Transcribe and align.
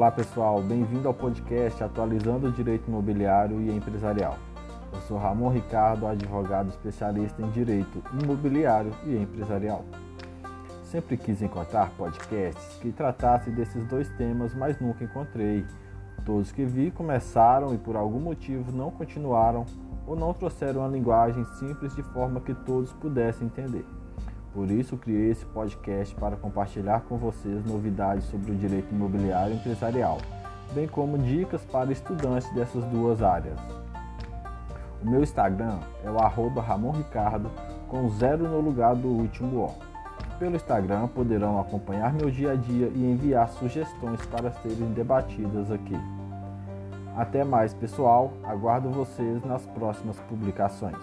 Olá 0.00 0.10
pessoal, 0.10 0.62
bem-vindo 0.62 1.06
ao 1.06 1.12
podcast 1.12 1.84
Atualizando 1.84 2.48
o 2.48 2.50
Direito 2.50 2.88
Imobiliário 2.88 3.60
e 3.60 3.70
Empresarial. 3.70 4.38
Eu 4.90 5.00
sou 5.02 5.18
Ramon 5.18 5.50
Ricardo, 5.50 6.06
advogado 6.06 6.70
especialista 6.70 7.42
em 7.42 7.50
Direito 7.50 8.02
Imobiliário 8.22 8.94
e 9.04 9.14
Empresarial. 9.14 9.84
Sempre 10.84 11.18
quis 11.18 11.42
encontrar 11.42 11.90
podcasts 11.98 12.78
que 12.78 12.90
tratassem 12.90 13.52
desses 13.52 13.86
dois 13.88 14.08
temas, 14.16 14.54
mas 14.54 14.80
nunca 14.80 15.04
encontrei. 15.04 15.66
Todos 16.24 16.50
que 16.50 16.64
vi 16.64 16.90
começaram 16.90 17.74
e 17.74 17.76
por 17.76 17.94
algum 17.94 18.20
motivo 18.20 18.72
não 18.72 18.90
continuaram 18.90 19.66
ou 20.06 20.16
não 20.16 20.32
trouxeram 20.32 20.80
uma 20.80 20.88
linguagem 20.88 21.44
simples 21.58 21.94
de 21.94 22.02
forma 22.02 22.40
que 22.40 22.54
todos 22.54 22.90
pudessem 22.94 23.48
entender. 23.48 23.84
Por 24.52 24.70
isso, 24.70 24.96
criei 24.96 25.30
esse 25.30 25.44
podcast 25.46 26.14
para 26.16 26.36
compartilhar 26.36 27.00
com 27.02 27.16
vocês 27.16 27.64
novidades 27.64 28.24
sobre 28.24 28.50
o 28.50 28.54
direito 28.54 28.92
imobiliário 28.92 29.54
empresarial, 29.54 30.18
bem 30.72 30.88
como 30.88 31.16
dicas 31.18 31.64
para 31.64 31.92
estudantes 31.92 32.52
dessas 32.52 32.84
duas 32.86 33.22
áreas. 33.22 33.58
O 35.02 35.08
meu 35.08 35.22
Instagram 35.22 35.78
é 36.04 36.10
o 36.10 36.18
arroba 36.18 36.60
Ramon 36.60 36.90
Ricardo, 36.90 37.50
com 37.88 38.08
zero 38.10 38.48
no 38.48 38.60
lugar 38.60 38.94
do 38.94 39.08
último 39.08 39.64
O. 39.64 39.90
Pelo 40.38 40.56
Instagram 40.56 41.06
poderão 41.08 41.60
acompanhar 41.60 42.12
meu 42.12 42.30
dia 42.30 42.52
a 42.52 42.54
dia 42.56 42.90
e 42.94 43.04
enviar 43.04 43.48
sugestões 43.50 44.24
para 44.26 44.50
serem 44.50 44.92
debatidas 44.92 45.70
aqui. 45.70 45.96
Até 47.16 47.44
mais, 47.44 47.74
pessoal. 47.74 48.32
Aguardo 48.44 48.90
vocês 48.90 49.44
nas 49.44 49.66
próximas 49.66 50.18
publicações. 50.20 50.96